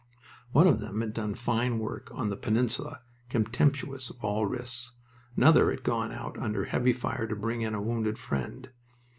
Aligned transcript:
One 0.51 0.65
of 0.65 0.79
them 0.79 1.01
had 1.01 1.13
done 1.13 1.35
fine 1.35 1.77
work 1.77 2.09
on 2.11 2.31
the 2.31 2.35
Peninsula, 2.35 3.01
contemptuous 3.29 4.09
of 4.09 4.15
all 4.23 4.47
risks. 4.47 4.93
Another 5.37 5.69
had 5.69 5.83
gone 5.83 6.11
out 6.11 6.39
under 6.39 6.65
heavy 6.65 6.91
fire 6.91 7.27
to 7.27 7.35
bring 7.35 7.61
in 7.61 7.75
a 7.75 7.81
wounded 7.83 8.17
friend... 8.17 8.71